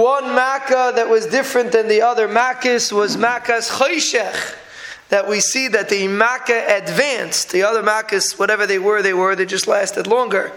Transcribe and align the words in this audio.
one 0.00 0.34
Makkah 0.34 0.92
that 0.94 1.08
was 1.08 1.26
different 1.26 1.72
than 1.72 1.88
the 1.88 2.02
other 2.02 2.28
Makkahs 2.28 2.92
was 2.92 3.16
Makkah's 3.16 3.68
Chayshech. 3.68 4.56
That 5.10 5.28
we 5.28 5.40
see 5.40 5.68
that 5.68 5.88
the 5.88 6.06
Makkah 6.06 6.64
advanced. 6.68 7.50
The 7.50 7.64
other 7.64 7.82
Makkahs, 7.82 8.38
whatever 8.38 8.66
they 8.66 8.78
were, 8.78 9.02
they 9.02 9.12
were, 9.12 9.34
they 9.34 9.44
just 9.44 9.66
lasted 9.66 10.06
longer. 10.06 10.52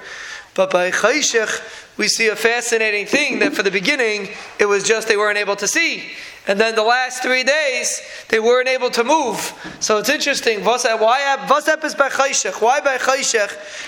But 0.55 0.69
by 0.69 0.91
Chayshech, 0.91 1.97
we 1.97 2.07
see 2.07 2.27
a 2.27 2.35
fascinating 2.35 3.05
thing 3.05 3.39
that 3.39 3.53
for 3.53 3.63
the 3.63 3.71
beginning, 3.71 4.29
it 4.59 4.65
was 4.65 4.83
just 4.83 5.07
they 5.07 5.17
weren't 5.17 5.37
able 5.37 5.55
to 5.55 5.67
see. 5.67 6.11
And 6.45 6.59
then 6.59 6.75
the 6.75 6.83
last 6.83 7.23
three 7.23 7.43
days, 7.43 8.01
they 8.29 8.39
weren't 8.39 8.67
able 8.67 8.89
to 8.91 9.03
move. 9.03 9.53
So 9.79 9.97
it's 9.97 10.09
interesting. 10.09 10.63
Why 10.63 10.77
by 10.77 12.09
Chayshech? 12.09 12.61
Why 12.61 12.81
by 12.81 12.97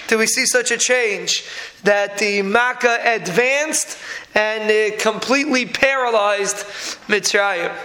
do 0.08 0.18
we 0.18 0.26
see 0.26 0.46
such 0.46 0.72
a 0.72 0.78
change? 0.78 1.44
That 1.84 2.18
the 2.18 2.42
Makkah 2.42 3.00
advanced 3.04 3.98
and 4.34 4.98
completely 5.00 5.66
paralyzed 5.66 6.66
Mitzrayim. 7.08 7.76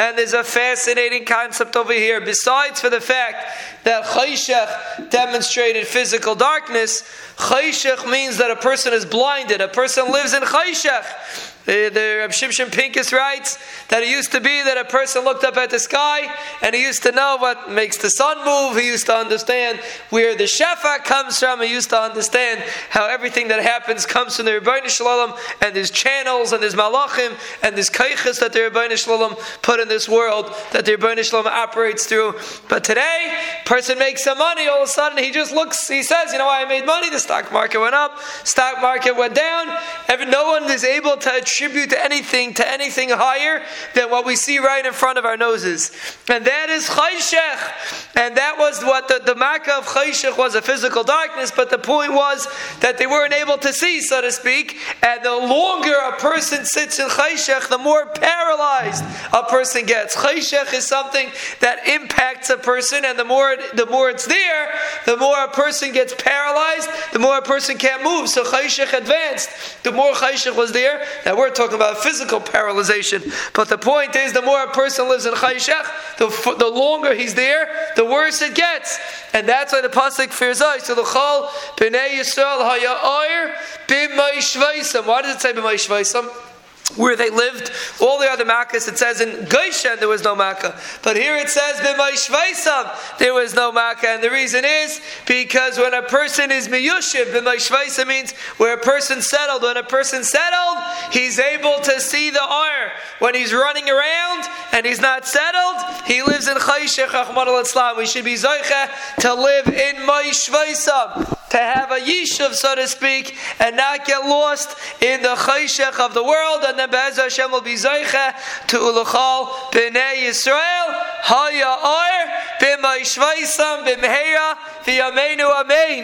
And 0.00 0.16
there's 0.16 0.32
a 0.32 0.42
fascinating 0.42 1.26
concept 1.26 1.76
over 1.76 1.92
here. 1.92 2.22
Besides 2.22 2.80
for 2.80 2.88
the 2.88 3.02
fact 3.02 3.44
that 3.84 4.04
Chayshech 4.04 5.10
demonstrated 5.10 5.86
physical 5.86 6.34
darkness, 6.34 7.02
Chayshech 7.36 8.10
means 8.10 8.38
that 8.38 8.50
a 8.50 8.56
person 8.56 8.94
is 8.94 9.04
blinded. 9.04 9.60
A 9.60 9.68
person 9.68 10.10
lives 10.10 10.32
in 10.32 10.42
Chayshech. 10.42 11.49
The, 11.70 11.88
the 11.88 12.16
Reb 12.18 12.30
Shimshon 12.32 12.72
Pincus 12.72 13.12
writes 13.12 13.56
that 13.90 14.02
it 14.02 14.08
used 14.08 14.32
to 14.32 14.40
be 14.40 14.60
that 14.60 14.76
a 14.76 14.84
person 14.84 15.22
looked 15.22 15.44
up 15.44 15.56
at 15.56 15.70
the 15.70 15.78
sky 15.78 16.22
and 16.62 16.74
he 16.74 16.82
used 16.82 17.04
to 17.04 17.12
know 17.12 17.36
what 17.38 17.70
makes 17.70 17.96
the 17.96 18.10
sun 18.10 18.44
move. 18.44 18.76
He 18.76 18.88
used 18.88 19.06
to 19.06 19.14
understand 19.14 19.78
where 20.08 20.34
the 20.34 20.48
Shefa 20.50 21.04
comes 21.04 21.38
from. 21.38 21.62
He 21.62 21.70
used 21.70 21.90
to 21.90 21.96
understand 21.96 22.64
how 22.88 23.06
everything 23.06 23.46
that 23.48 23.62
happens 23.62 24.04
comes 24.04 24.34
from 24.34 24.46
the 24.46 24.50
Ribono 24.50 24.88
Shel 24.88 25.06
Olam 25.06 25.38
and 25.62 25.76
there's 25.76 25.92
channels 25.92 26.52
and 26.52 26.60
there's 26.60 26.74
malachim 26.74 27.38
and 27.62 27.76
there's 27.76 27.88
kaiches 27.88 28.40
that 28.40 28.52
the 28.52 28.58
Ribono 28.58 28.96
Shel 28.96 29.16
Olam 29.16 29.38
put 29.62 29.78
in 29.78 29.86
this 29.86 30.08
world 30.08 30.52
that 30.72 30.84
the 30.84 30.96
Ribono 30.96 31.22
Shel 31.22 31.44
Olam 31.44 31.52
operates 31.52 32.04
through. 32.04 32.34
But 32.68 32.82
today, 32.82 33.38
person 33.64 33.96
makes 33.96 34.24
some 34.24 34.38
money. 34.38 34.66
All 34.66 34.82
of 34.82 34.88
a 34.88 34.90
sudden, 34.90 35.22
he 35.22 35.30
just 35.30 35.54
looks. 35.54 35.86
He 35.86 36.02
says, 36.02 36.32
"You 36.32 36.38
know, 36.38 36.46
why 36.46 36.62
I 36.62 36.64
made 36.64 36.84
money. 36.84 37.10
The 37.10 37.20
stock 37.20 37.52
market 37.52 37.78
went 37.78 37.94
up. 37.94 38.18
Stock 38.42 38.82
market 38.82 39.14
went 39.14 39.36
down. 39.36 39.68
Every, 40.08 40.26
no 40.26 40.46
one 40.46 40.68
is 40.68 40.82
able 40.82 41.16
to 41.16 41.36
attribute 41.60 41.92
anything 41.92 42.54
to 42.54 42.66
anything 42.66 43.10
higher 43.10 43.62
than 43.94 44.10
what 44.10 44.24
we 44.24 44.36
see 44.36 44.58
right 44.58 44.84
in 44.84 44.92
front 44.92 45.18
of 45.18 45.24
our 45.24 45.36
noses. 45.36 45.92
And 46.28 46.44
that 46.46 46.70
is 46.70 46.88
Chayshech. 46.88 48.16
And 48.16 48.36
that 48.36 48.56
was 48.58 48.82
what 48.82 49.08
the, 49.08 49.20
the 49.24 49.34
Makkah 49.34 49.78
of 49.78 49.86
Chayshech 49.86 50.38
was 50.38 50.54
a 50.54 50.62
physical 50.62 51.04
darkness, 51.04 51.52
but 51.54 51.70
the 51.70 51.78
point 51.78 52.12
was 52.12 52.46
that 52.80 52.98
they 52.98 53.06
weren't 53.06 53.32
able 53.32 53.58
to 53.58 53.72
see, 53.72 54.00
so 54.00 54.20
to 54.20 54.32
speak. 54.32 54.78
And 55.02 55.24
the 55.24 55.32
longer 55.32 55.94
a 55.94 56.12
person 56.12 56.64
sits 56.64 56.98
in 56.98 57.08
Chayshech, 57.08 57.68
the 57.68 57.78
more 57.78 58.06
paralyzed 58.06 59.04
a 59.32 59.42
person 59.44 59.86
gets. 59.86 60.16
Chayshech 60.16 60.72
is 60.74 60.86
something 60.86 61.28
that 61.60 61.86
impacts 61.86 62.50
a 62.50 62.56
person, 62.56 63.04
and 63.04 63.18
the 63.18 63.24
more, 63.24 63.56
the 63.74 63.86
more 63.86 64.10
it's 64.10 64.26
there, 64.26 64.72
the 65.06 65.16
more 65.16 65.44
a 65.44 65.48
person 65.48 65.92
gets 65.92 66.14
paralyzed, 66.14 66.88
the 67.12 67.18
more 67.18 67.38
a 67.38 67.42
person 67.42 67.76
can't 67.76 68.02
move. 68.02 68.28
So 68.28 68.44
Chayshech 68.44 68.92
advanced. 68.92 69.50
The 69.82 69.92
more 69.92 70.12
Chayshech 70.12 70.56
was 70.56 70.72
there, 70.72 71.04
that 71.24 71.36
we're 71.40 71.50
talking 71.50 71.76
about 71.76 71.98
physical 71.98 72.40
paralyzation. 72.40 73.32
But 73.54 73.68
the 73.68 73.78
point 73.78 74.14
is, 74.14 74.32
the 74.32 74.42
more 74.42 74.62
a 74.62 74.70
person 74.70 75.08
lives 75.08 75.26
in 75.26 75.34
Chayshech, 75.34 76.18
the, 76.18 76.28
the 76.58 76.68
longer 76.68 77.14
he's 77.14 77.34
there, 77.34 77.92
the 77.96 78.04
worse 78.04 78.42
it 78.42 78.54
gets. 78.54 78.98
And 79.32 79.48
that's 79.48 79.72
why 79.72 79.80
the 79.80 79.88
pasuk 79.88 80.30
fears 80.30 80.60
us. 80.60 80.86
So 80.86 80.94
the 80.94 81.02
chol 81.02 81.48
b'nei 81.76 82.10
Yisrael 82.10 82.60
haya 82.60 83.54
b'may 83.88 85.06
Why 85.06 85.22
does 85.22 85.36
it 85.36 85.40
say 85.40 85.52
b'may 85.52 86.49
where 86.96 87.16
they 87.16 87.30
lived. 87.30 87.70
All 88.00 88.18
the 88.18 88.26
other 88.26 88.44
Makkahs, 88.44 88.88
it 88.88 88.98
says 88.98 89.20
in 89.20 89.46
Goshen 89.46 89.98
there 89.98 90.08
was 90.08 90.24
no 90.24 90.34
Makkah. 90.34 90.78
But 91.02 91.16
here 91.16 91.36
it 91.36 91.48
says 91.48 91.76
B'may 91.76 93.18
there 93.18 93.34
was 93.34 93.54
no 93.54 93.70
Makkah. 93.72 94.08
And 94.08 94.22
the 94.22 94.30
reason 94.30 94.64
is 94.64 95.00
because 95.26 95.78
when 95.78 95.94
a 95.94 96.02
person 96.02 96.50
is 96.50 96.68
Miyushiv, 96.68 97.32
B'may 97.32 98.06
means 98.06 98.32
where 98.56 98.74
a 98.74 98.80
person 98.80 99.22
settled. 99.22 99.62
When 99.62 99.76
a 99.76 99.82
person 99.82 100.24
settled, 100.24 100.78
he's 101.12 101.38
able 101.38 101.78
to 101.82 102.00
see 102.00 102.30
the 102.30 102.42
Ar. 102.42 102.92
When 103.18 103.34
he's 103.34 103.52
running 103.52 103.88
around 103.88 104.44
and 104.72 104.84
he's 104.84 105.00
not 105.00 105.26
settled, 105.26 105.76
he 106.06 106.22
lives 106.22 106.39
in 106.50 106.56
Chayshech 106.56 107.14
al 107.14 107.96
We 107.96 108.06
should 108.06 108.24
be 108.24 108.34
Zoicha 108.34 108.90
to 109.20 109.34
live 109.34 109.68
in 109.68 109.96
Ma'ishvaisam 109.96 111.38
to 111.50 111.58
have 111.58 111.90
a 111.90 111.98
yishuv, 111.98 112.54
so 112.54 112.74
to 112.76 112.86
speak, 112.86 113.36
and 113.58 113.76
not 113.76 114.04
get 114.06 114.24
lost 114.24 114.76
in 115.02 115.20
the 115.20 115.34
chayshech 115.34 115.98
of 115.98 116.14
the 116.14 116.22
world, 116.22 116.62
and 116.64 116.78
then 116.78 116.88
Be'ez 116.90 117.16
Hashem 117.16 117.50
will 117.50 117.60
be 117.60 117.74
zeicha 117.74 118.34
to 118.68 118.76
ulachal 118.76 119.48
b'nei 119.72 120.28
Yisrael, 120.28 120.94
haya 121.26 121.66
ar, 121.66 122.20
b'may 122.60 123.00
shvaisam, 123.02 123.84
b'mheya, 123.84 124.56
v'yameinu 124.84 125.50
amein. 125.64 125.98